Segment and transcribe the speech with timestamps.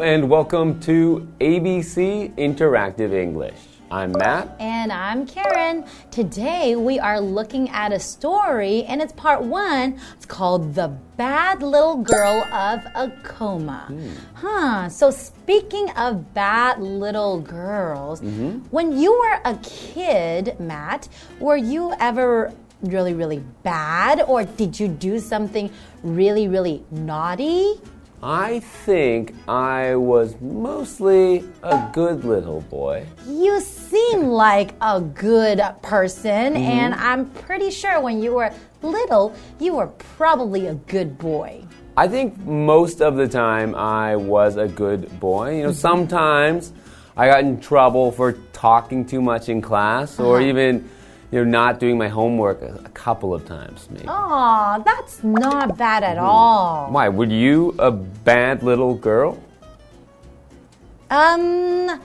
[0.00, 3.58] and welcome to ABC Interactive English.
[3.90, 4.56] I'm Matt.
[4.58, 5.84] And I'm Karen.
[6.10, 10.00] Today we are looking at a story, and it's part one.
[10.16, 13.88] It's called The Bad Little Girl of Acoma.
[13.90, 14.12] Mm.
[14.32, 14.88] Huh.
[14.88, 18.60] So, speaking of bad little girls, mm -hmm.
[18.70, 21.10] when you were a kid, Matt,
[21.40, 25.70] were you ever really, really bad, or did you do something
[26.02, 27.80] really, really naughty?
[28.22, 33.06] I think I was mostly a good little boy.
[33.28, 36.80] You seem like a good person, mm -hmm.
[36.80, 38.52] and I'm pretty sure when you were
[38.82, 41.62] little, you were probably a good boy.
[41.96, 45.56] I think most of the time I was a good boy.
[45.56, 45.88] You know, mm-hmm.
[45.88, 46.72] sometimes
[47.16, 50.50] I got in trouble for talking too much in class or uh -huh.
[50.50, 50.84] even
[51.30, 54.08] you know, not doing my homework a, a couple of times, maybe.
[54.08, 56.90] Aw, that's not bad at all.
[56.90, 57.08] Why?
[57.08, 59.42] Were you a bad little girl?
[61.10, 62.00] Um,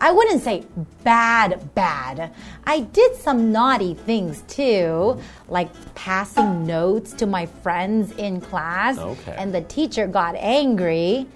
[0.00, 0.64] I wouldn't say
[1.04, 2.32] bad, bad.
[2.64, 9.34] I did some naughty things too, like passing notes to my friends in class, okay.
[9.36, 11.26] and the teacher got angry.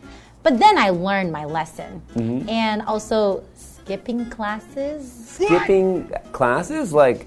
[0.45, 2.03] But then I learned my lesson.
[2.15, 2.51] Mm -hmm.
[2.51, 5.01] And also, skipping classes.
[5.27, 6.93] Skipping classes?
[6.93, 7.27] Like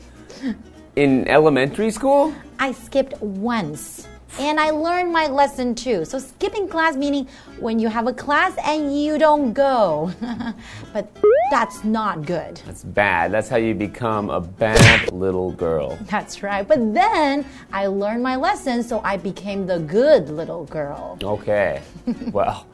[0.96, 2.32] in elementary school?
[2.60, 4.08] I skipped once.
[4.40, 6.06] And I learned my lesson too.
[6.06, 7.28] So, skipping class meaning
[7.60, 10.12] when you have a class and you don't go.
[10.94, 11.06] but
[11.50, 12.62] that's not good.
[12.66, 13.32] That's bad.
[13.32, 15.98] That's how you become a bad little girl.
[16.12, 16.68] That's right.
[16.68, 21.18] But then I learned my lesson, so I became the good little girl.
[21.24, 21.82] Okay.
[22.32, 22.66] well.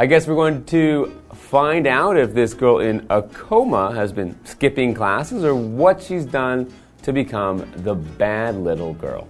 [0.00, 4.94] I guess we're going to find out if this girl in Acoma has been skipping
[4.94, 6.72] classes or what she's done
[7.02, 9.26] to become the bad little girl.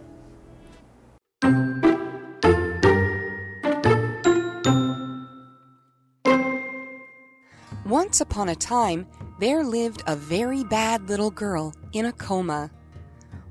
[7.87, 9.07] Once upon a time,
[9.41, 12.71] there lived a very bad little girl in Acoma.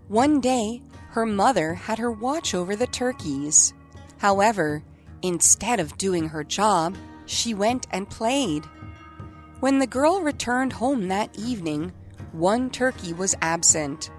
[0.08, 3.74] One day, her mother had her watch over the turkeys.
[4.20, 4.84] However,
[5.28, 6.96] Instead of doing her job,
[7.26, 8.64] she went and played.
[9.60, 11.92] When the girl returned home that evening,
[12.32, 14.10] one turkey was absent.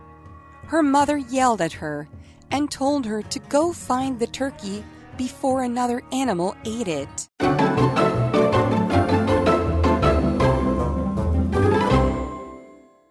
[0.65, 2.11] Her mother yelled at her
[2.51, 4.85] and told her to go find the turkey
[5.17, 7.29] before another animal ate it.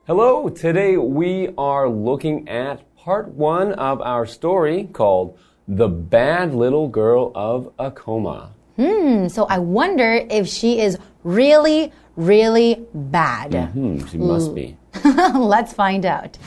[0.05, 6.87] Hello, today we are looking at part one of our story called the Bad Little
[6.87, 8.51] Girl of Acoma.
[8.77, 13.51] Hmm, so I wonder if she is really, really bad.
[13.51, 14.77] Mm -hmm, she must be.
[15.53, 16.37] Let's find out.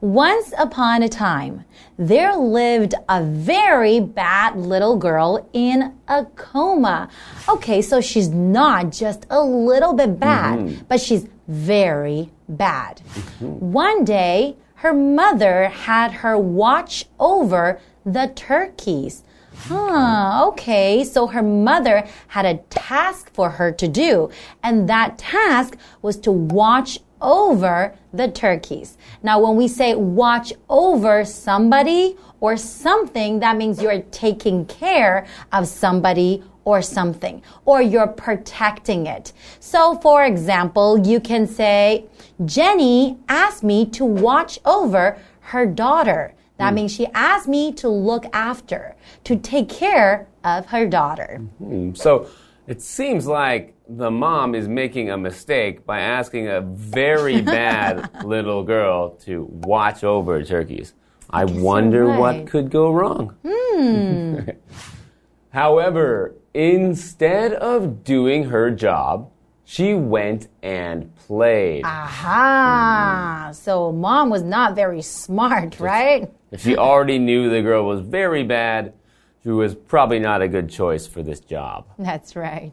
[0.00, 1.64] Once upon a time,
[1.98, 7.08] there lived a very bad little girl in a coma.
[7.48, 10.88] Okay, so she's not just a little bit bad, mm -hmm.
[10.88, 13.00] but she's very bad.
[13.00, 13.76] Mm -hmm.
[13.86, 17.80] One day, her mother had her watch over
[18.12, 19.24] the turkeys.
[19.66, 21.04] Huh, okay.
[21.04, 24.30] So her mother had a task for her to do,
[24.62, 28.96] and that task was to watch over the turkeys.
[29.22, 35.66] Now, when we say watch over somebody or something, that means you're taking care of
[35.66, 39.32] somebody or something, or you're protecting it.
[39.58, 42.04] So, for example, you can say,
[42.44, 46.34] Jenny asked me to watch over her daughter.
[46.58, 46.76] That mm.
[46.76, 51.40] means she asked me to look after, to take care of her daughter.
[51.62, 51.96] Mm.
[51.96, 52.28] So
[52.66, 58.62] it seems like the mom is making a mistake by asking a very bad little
[58.62, 60.94] girl to watch over turkeys.
[61.30, 62.18] I, I wonder right.
[62.18, 63.34] what could go wrong.
[63.46, 64.40] Hmm.
[65.50, 69.30] However, instead of doing her job,
[69.64, 71.84] she went and played.
[71.84, 73.48] Aha!
[73.48, 73.54] Mm.
[73.54, 76.30] So mom was not very smart, right?
[76.50, 78.94] If she already knew the girl was very bad,
[79.42, 81.86] she was probably not a good choice for this job.
[81.98, 82.72] That's right.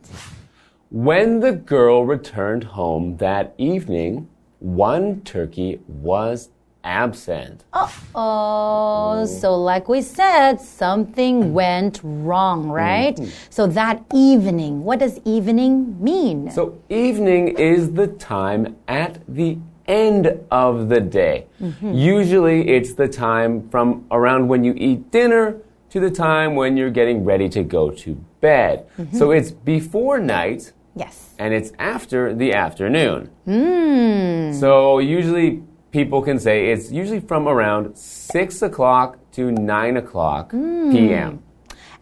[0.90, 4.30] When the girl returned home that evening,
[4.60, 6.50] one turkey was
[6.86, 7.66] absent.
[7.74, 9.26] Uh oh.
[9.26, 13.18] So, like we said, something went wrong, right?
[13.18, 13.32] Mm -hmm.
[13.50, 16.52] So, that evening, what does evening mean?
[16.52, 19.58] So, evening is the time at the
[19.88, 21.46] end of the day.
[21.60, 22.20] Mm -hmm.
[22.20, 25.56] Usually, it's the time from around when you eat dinner
[25.90, 28.80] to the time when you're getting ready to go to bed.
[28.98, 29.18] Mm -hmm.
[29.18, 30.74] So, it's before night.
[30.96, 31.36] Yes.
[31.38, 33.30] And it's after the afternoon.
[33.46, 34.54] Mm.
[34.54, 35.62] So, usually,
[35.92, 40.92] people can say it's usually from around 6 o'clock to 9 o'clock mm.
[40.92, 41.40] p.m.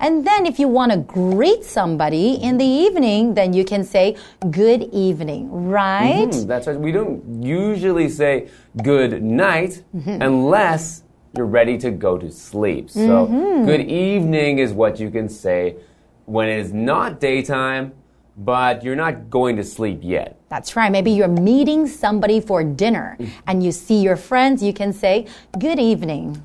[0.04, 4.18] And then if you want to greet somebody in the evening, then you can say
[4.52, 6.30] good evening, right?
[6.30, 6.78] Hmm, that's right.
[6.78, 8.50] We don't usually say
[8.84, 10.22] good night mm-hmm.
[10.22, 11.04] unless
[11.38, 12.90] you're ready to go to sleep.
[12.90, 13.66] So, mm-hmm.
[13.66, 15.78] good evening is what you can say
[16.26, 17.94] when it is not daytime,
[18.36, 20.38] but you're not going to sleep yet.
[20.50, 20.92] That's right.
[20.92, 23.30] Maybe you're meeting somebody for dinner mm.
[23.48, 25.28] and you see your friends, you can say
[25.58, 26.44] good evening.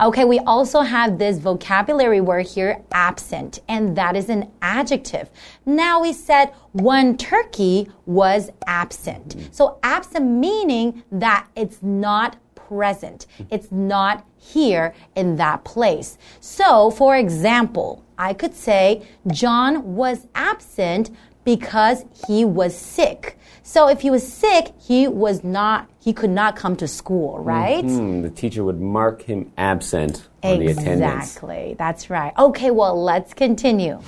[0.00, 5.30] Okay, we also have this vocabulary word here, absent, and that is an adjective.
[5.66, 9.48] Now we said one turkey was absent.
[9.52, 13.26] So absent meaning that it's not present.
[13.50, 16.16] It's not here in that place.
[16.40, 21.10] So, for example, I could say John was absent
[21.44, 23.38] because he was sick.
[23.62, 27.84] So if he was sick, he was not he could not come to school, right?
[27.84, 31.24] Hmm, the teacher would mark him absent on the attendance.
[31.24, 31.76] Exactly.
[31.78, 32.32] That's right.
[32.38, 34.00] Okay, well, let's continue.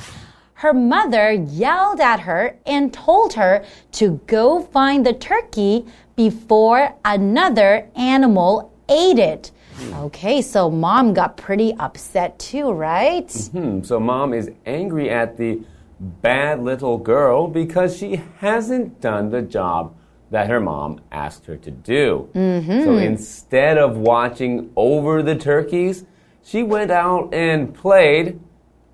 [0.55, 5.85] Her mother yelled at her and told her to go find the turkey
[6.17, 9.51] before another animal ate it.
[9.95, 13.31] Okay, so mom got pretty upset too, right?
[13.53, 15.61] Hmm, so mom is angry at the
[16.03, 19.95] bad little girl because she hasn't done the job
[20.31, 22.29] that her mom asked her to do.
[22.33, 22.99] So mm-hmm.
[22.99, 26.05] instead of watching over the turkeys,
[26.43, 28.41] she went out and played,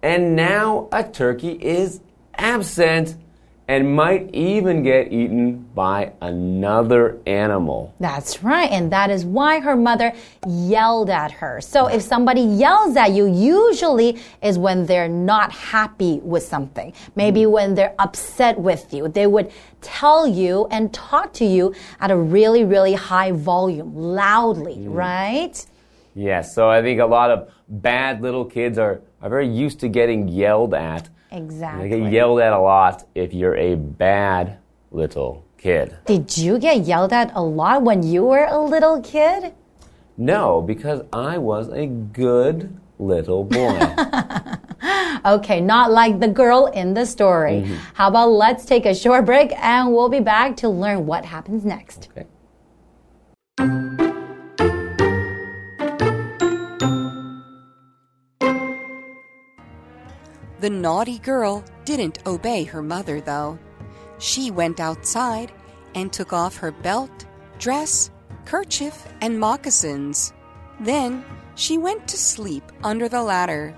[0.02, 2.00] and now a turkey is
[2.34, 3.16] absent
[3.69, 7.94] and might even get eaten by another animal.
[8.00, 8.70] That's right.
[8.70, 10.15] And that is why her mother
[10.47, 11.61] yelled at her.
[11.61, 16.94] So if somebody yells at you, usually is when they're not happy with something.
[17.15, 17.50] Maybe hmm.
[17.50, 19.06] when they're upset with you.
[19.06, 24.76] They would tell you and talk to you at a really, really high volume, loudly,
[24.76, 24.93] hmm.
[24.93, 25.67] right?
[26.15, 29.88] Yes, so I think a lot of bad little kids are, are very used to
[29.88, 31.11] getting yelled at.
[31.30, 31.88] Exactly.
[31.88, 34.58] They get yelled at a lot if you're a bad
[34.90, 35.96] little kid.
[36.06, 39.54] Did you get yelled at a lot when you were a little kid?
[40.16, 43.78] No, because I was a good little boy.
[45.25, 47.62] Okay, not like the girl in the story.
[47.62, 47.74] Mm-hmm.
[47.94, 51.64] How about let's take a short break and we'll be back to learn what happens
[51.64, 52.08] next.
[52.16, 53.97] okay.
[60.60, 63.60] The naughty girl didn't obey her mother, though.
[64.19, 65.52] She went outside
[65.94, 67.26] and took off her belt,
[67.60, 68.10] dress,
[68.44, 70.32] kerchief, and moccasins.
[70.81, 71.25] Then
[71.55, 73.72] she went to sleep under the ladder.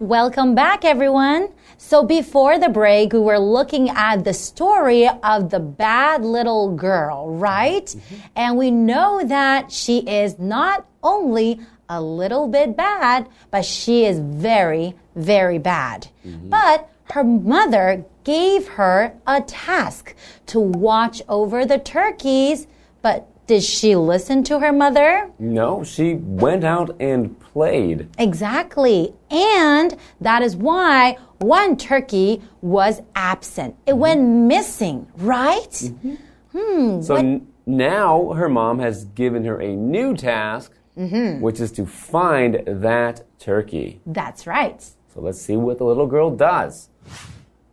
[0.00, 1.48] Welcome back, everyone.
[1.86, 7.30] So, before the break, we were looking at the story of the bad little girl,
[7.30, 7.86] right?
[7.86, 8.14] Mm-hmm.
[8.34, 14.18] And we know that she is not only a little bit bad, but she is
[14.18, 16.08] very, very bad.
[16.26, 16.48] Mm-hmm.
[16.48, 22.66] But her mother gave her a task to watch over the turkeys.
[23.00, 25.30] But did she listen to her mother?
[25.38, 28.08] No, she went out and played.
[28.18, 29.14] Exactly.
[29.30, 33.76] And that is why one turkey was absent.
[33.86, 34.00] It mm-hmm.
[34.00, 35.70] went missing, right?
[35.70, 36.14] Mm-hmm.
[36.52, 37.02] Hmm.
[37.02, 41.40] So n- now her mom has given her a new task, mm-hmm.
[41.40, 44.00] which is to find that turkey.
[44.06, 44.82] That's right.
[44.82, 46.88] So let's see what the little girl does.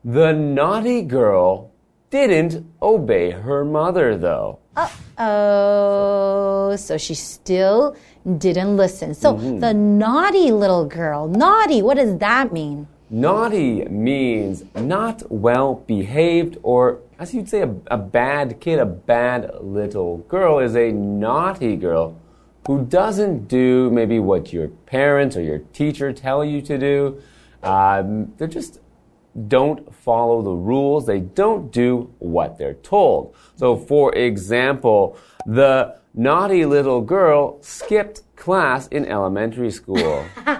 [0.04, 1.72] The naughty girl
[2.10, 4.60] didn't obey her mother, though.
[5.18, 7.96] Oh, so she still
[8.38, 9.14] didn't listen.
[9.14, 12.88] So the naughty little girl, naughty, what does that mean?
[13.10, 19.52] Naughty means not well behaved, or as you'd say, a, a bad kid, a bad
[19.62, 22.20] little girl is a naughty girl
[22.66, 27.22] who doesn't do maybe what your parents or your teacher tell you to do.
[27.62, 28.80] Um, they're just
[29.48, 31.06] don't follow the rules.
[31.06, 33.36] They don't do what they're told.
[33.56, 40.26] So, for example, the naughty little girl skipped class in elementary school.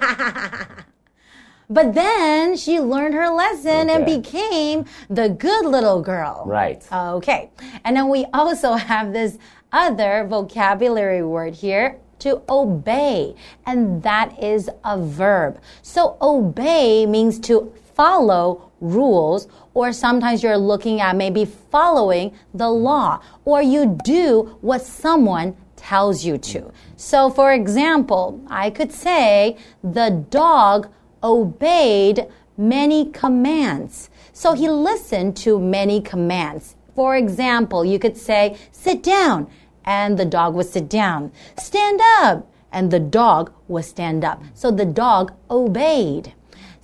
[1.70, 6.44] But then she learned her lesson and became the good little girl.
[6.46, 6.86] right.
[6.92, 7.50] Okay.
[7.84, 9.40] And then we also have this
[9.72, 15.60] other vocabulary word here to obey, and that is a verb.
[15.82, 23.22] So obey means to follow rules, or sometimes you're looking at maybe following the law,
[23.46, 26.72] or you do what someone tells you to.
[26.96, 30.90] So, for example, I could say the dog
[31.24, 34.10] obeyed many commands.
[34.34, 36.76] So he listened to many commands.
[36.96, 39.48] For example, you could say, sit down,
[39.86, 41.32] and the dog would sit down.
[41.58, 44.42] Stand up, and the dog would stand up.
[44.54, 46.34] So the dog obeyed.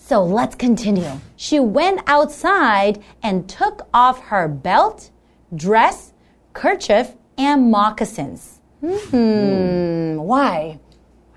[0.09, 1.11] So let's continue.
[1.35, 5.11] She went outside and took off her belt,
[5.55, 6.13] dress,
[6.53, 8.59] kerchief, and moccasins.
[8.81, 10.15] Hmm.
[10.17, 10.79] Why?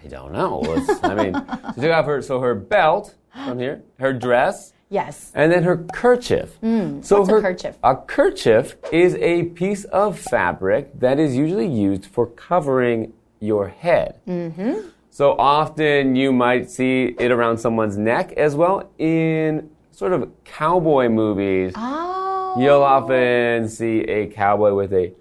[0.02, 0.62] I don't know.
[0.64, 1.34] It's- I mean,
[1.74, 3.14] she took off her so her belt
[3.44, 5.30] from here, her dress, Yes.
[5.34, 6.52] and then her kerchief.
[6.52, 6.94] so Hmm.
[7.00, 7.76] what's a her kerchief?
[7.84, 14.14] A kerchief is a piece of fabric that is usually used for covering your head.
[14.26, 14.88] Mm-hmm.
[15.14, 21.10] So often you might see it around someone's neck as well in sort of cowboy
[21.10, 21.74] movies.
[21.76, 22.56] Oh.
[22.58, 25.12] You'll often see a cowboy with a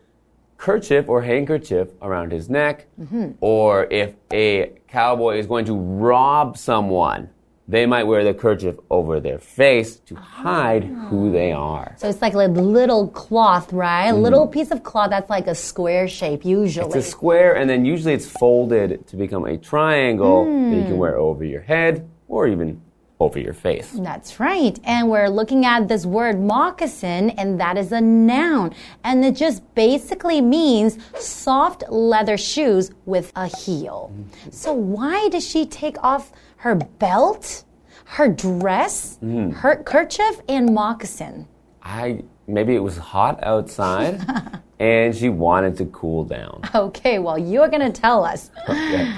[0.57, 3.31] kerchief or handkerchief around his neck, Mm-hmm.
[3.41, 7.29] or if a cowboy is going to rob someone,
[7.71, 11.75] they might wear the kerchief over their face to hide who they ah.
[11.75, 11.95] are.
[11.97, 14.09] So it's like a little cloth, right?
[14.09, 14.59] A little mm-hmm.
[14.59, 16.89] piece of cloth that's like a square shape, usually.
[16.89, 16.97] Mm-hmm.
[16.97, 20.93] It's a square, and then usually it's folded to become a triangle that you can
[20.93, 20.97] hmm.
[20.97, 22.81] wear over your head or even
[23.21, 23.91] over your face.
[23.93, 24.77] That's right.
[24.83, 28.73] And we're looking at this word moccasin, and that is a noun.
[29.03, 34.11] And it just basically means soft leather shoes with a heel.
[34.11, 34.49] Mm-hmm.
[34.49, 37.63] So, why does she take off her belt,
[38.05, 41.47] her dress, her kerchief, and moccasin?
[41.81, 44.21] I maybe it was hot outside,
[44.79, 46.61] and she wanted to cool down.
[46.75, 48.51] Okay, well, you're going to tell us.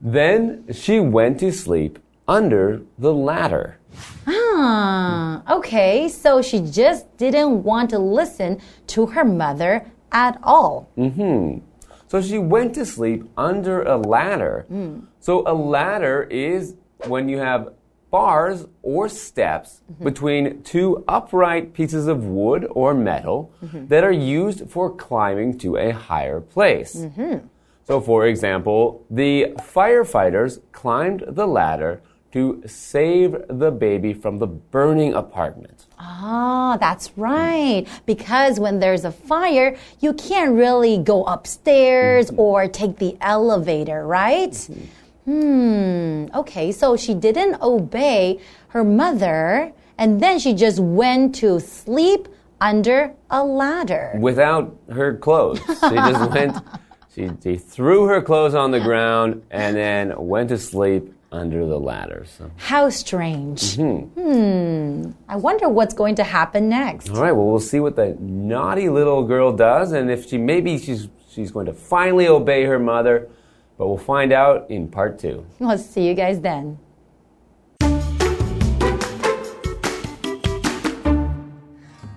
[0.00, 3.78] Then she went to sleep under the ladder.
[4.28, 8.60] Ah, okay, so she just didn't want to listen
[8.94, 10.88] to her mother at all.
[12.08, 14.64] So she went to sleep under a ladder.
[14.68, 15.00] Hmm.
[15.20, 16.74] So a ladder is
[17.06, 17.72] when you have
[18.10, 20.04] bars or steps mm-hmm.
[20.04, 23.86] between two upright pieces of wood or metal mm-hmm.
[23.88, 26.96] that are used for climbing to a higher place.
[26.96, 27.46] Mm-hmm.
[27.84, 35.14] So, for example, the firefighters climbed the ladder to save the baby from the burning
[35.14, 35.86] apartment.
[35.98, 37.86] Ah, that's right.
[38.04, 44.54] Because when there's a fire, you can't really go upstairs or take the elevator, right?
[45.24, 46.26] Hmm.
[46.34, 52.28] Okay, so she didn't obey her mother, and then she just went to sleep
[52.60, 54.12] under a ladder.
[54.18, 55.60] without her clothes.
[55.66, 56.56] She just went,
[57.14, 61.78] she, she threw her clothes on the ground and then went to sleep under the
[61.78, 62.24] ladder.
[62.26, 63.76] So, How strange.
[63.76, 65.10] Hmm.
[65.28, 67.10] I wonder what's going to happen next.
[67.10, 70.78] all right, well, we'll see what the naughty little girl does and if she maybe
[70.78, 73.28] she's she's going to finally obey her mother.
[73.76, 75.46] But we'll find out in part two.
[75.60, 76.78] We'll see you guys then.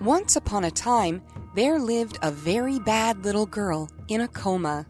[0.00, 1.22] Once upon a time,
[1.54, 4.84] there lived a very bad little girl in Acoma.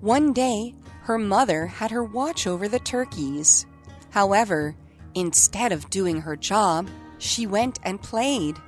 [0.00, 0.74] One day,
[1.08, 3.64] her mother had her watch over the turkeys.
[4.10, 4.76] However,
[5.14, 6.86] instead of doing her job,
[7.16, 8.58] she went and played.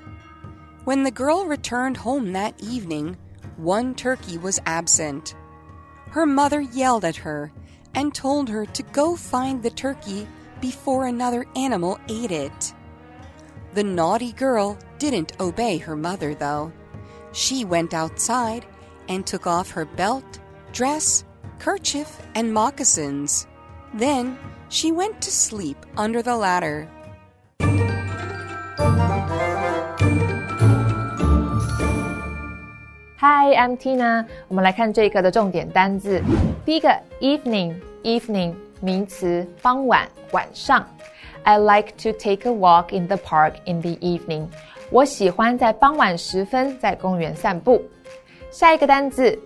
[0.84, 3.18] When the girl returned home that evening,
[3.58, 5.34] one turkey was absent.
[6.12, 7.52] Her mother yelled at her
[7.94, 10.26] and told her to go find the turkey
[10.62, 12.72] before another animal ate it.
[13.74, 16.72] The naughty girl didn't obey her mother, though.
[17.32, 18.64] She went outside
[19.10, 20.38] and took off her belt,
[20.72, 21.22] dress,
[21.59, 23.45] kerchief, and moccasins.
[23.97, 24.37] Then
[24.69, 26.87] she went to sleep under the ladder.
[33.17, 34.25] Hi, I'm Tina。
[34.47, 36.21] 我们来看这一课的重点单字。
[36.63, 36.89] 第一个，
[37.21, 40.85] evening，evening 名词，傍晚、晚上。
[41.43, 44.47] I like to take a walk in the park in the evening。
[44.91, 47.83] 我喜欢在傍晚时分在公园散步。
[48.51, 49.37] 下一个单字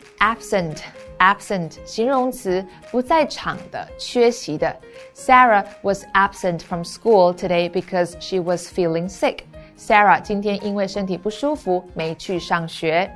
[1.19, 4.75] ，absent，absent 形容词，不在场的、缺席的。
[5.15, 13.09] Sarah was absent from school today because she was feeling sick。Sarah 今天因为身体不舒服没去上学。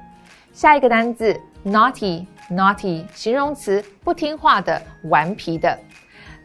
[0.53, 5.77] 下一个单字 naughty naughty 形容词，不听话的、顽皮的。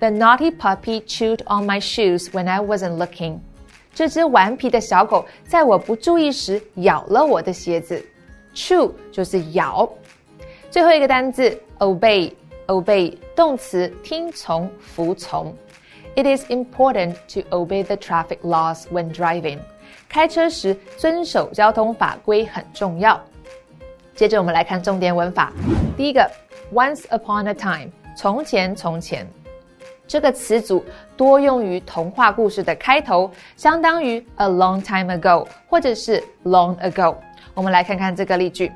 [0.00, 3.40] The naughty puppy chewed on my shoes when I wasn't looking。
[3.92, 8.04] 这只顽皮的小狗在我不注意时咬了我的鞋子。
[8.54, 9.88] Chew 就是咬。
[10.73, 12.33] 最后一个单字 obey
[12.65, 15.55] obey 动词，听从、服从。
[16.15, 19.59] It is important to obey the traffic laws when driving。
[20.09, 23.21] 开车时遵守交通法规很重要。
[24.15, 25.53] 接着我们来看重点文法。
[25.95, 26.27] 第一个
[26.73, 29.27] ，once upon a time，从前从前，
[30.07, 30.83] 这个词组
[31.15, 37.15] 多用于童话故事的开头，相当于 a long time ago 或者是 long ago。
[37.53, 38.71] 我们来看看这个例句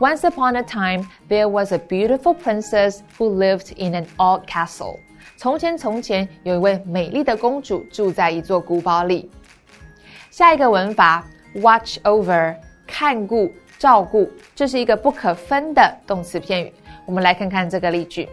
[0.00, 4.98] Once upon a time, there was a beautiful princess who lived in an old castle.
[5.38, 9.30] 从前，从前有一位美丽的公主住在一座古堡里。
[10.30, 12.54] 下一个文法，watch over，
[12.86, 16.72] 看顾、照顾，这是一个不可分的动词片语。
[17.06, 18.28] 我们来看看这个例句。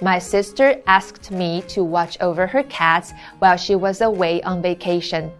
[0.00, 5.30] My sister asked me to watch over her cats while she was away on vacation.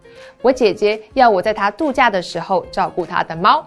[0.41, 3.65] 我姐姐要我在她度假的时候照顾她的猫。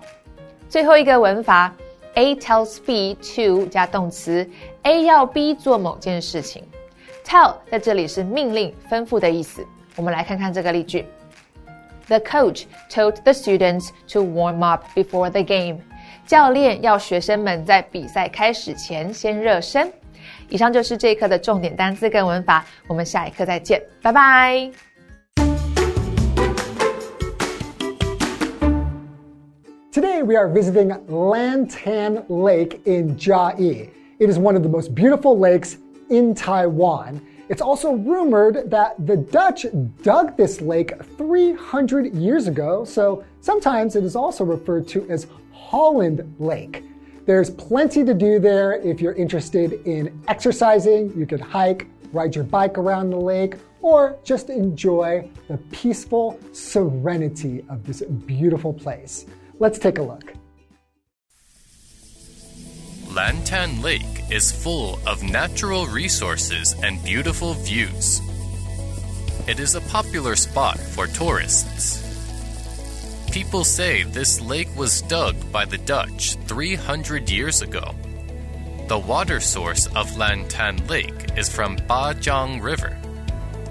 [0.70, 1.74] 最后一个文法
[2.15, 4.48] ，A tells B to 加动词
[4.84, 6.63] ，A 要 B 做某件事情。
[7.25, 9.65] Tell 在这里是命令、吩咐的意思。
[9.96, 11.05] 我们来看看这个例句
[12.08, 15.79] ：The coach told the students to warm up before the game。
[16.25, 19.91] 教练要学生们在比赛开始前先热身。
[20.50, 24.92] 以上就是这一课的重点单词跟文法，我们下一课再见，拜拜。
[30.23, 33.91] We are visiting Lantan Lake in Chiayi.
[34.19, 37.21] It is one of the most beautiful lakes in Taiwan.
[37.49, 39.65] It's also rumored that the Dutch
[40.01, 46.33] dug this lake 300 years ago, so sometimes it is also referred to as Holland
[46.39, 46.85] Lake.
[47.25, 51.11] There's plenty to do there if you're interested in exercising.
[51.17, 57.65] You could hike, ride your bike around the lake, or just enjoy the peaceful serenity
[57.67, 59.25] of this beautiful place.
[59.63, 60.34] Let's take a look.
[63.08, 68.19] Lantan Lake is full of natural resources and beautiful views.
[69.47, 72.04] It is a popular spot for tourists.
[73.32, 77.95] People say this lake was dug by the Dutch 300 years ago.
[78.89, 82.97] The water source of Lantan Lake is from Bajiang River.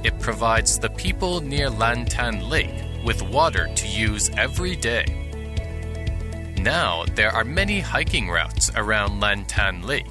[0.05, 5.22] It provides the people near Lantan Lake with water to use every day.
[6.63, 10.07] Now there are many hiking routes around Lantan Lake.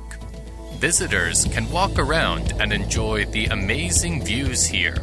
[0.74, 4.98] Visitors can walk around and enjoy the amazing views here.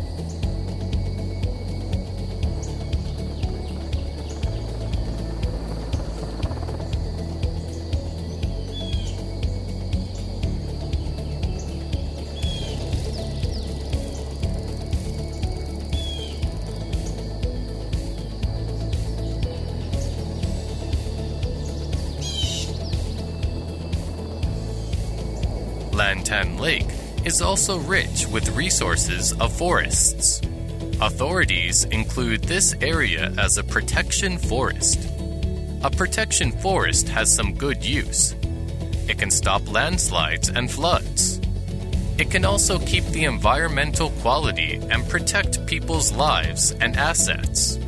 [26.29, 26.87] Lantan Lake
[27.25, 30.43] is also rich with resources of forests.
[31.01, 35.09] Authorities include this area as a protection forest.
[35.83, 38.35] A protection forest has some good use.
[39.09, 41.41] It can stop landslides and floods.
[42.19, 47.79] It can also keep the environmental quality and protect people's lives and assets.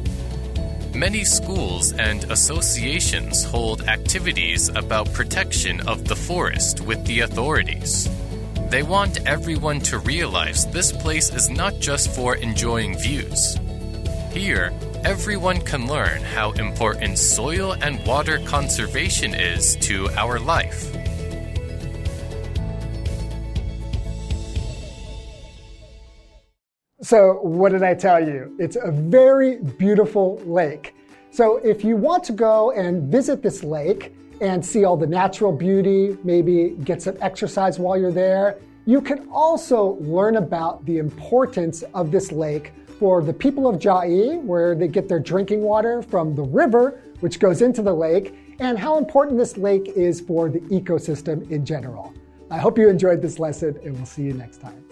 [0.94, 8.08] Many schools and associations hold activities about protection of the forest with the authorities.
[8.70, 13.58] They want everyone to realize this place is not just for enjoying views.
[14.30, 20.86] Here, everyone can learn how important soil and water conservation is to our life.
[27.02, 28.54] So, what did I tell you?
[28.60, 30.94] It's a very beautiful lake.
[31.32, 35.52] So, if you want to go and visit this lake and see all the natural
[35.52, 41.82] beauty, maybe get some exercise while you're there, you can also learn about the importance
[41.94, 46.34] of this lake for the people of Chiayi, where they get their drinking water from
[46.34, 50.60] the river, which goes into the lake, and how important this lake is for the
[50.60, 52.12] ecosystem in general.
[52.50, 54.89] I hope you enjoyed this lesson, and we'll see you next time.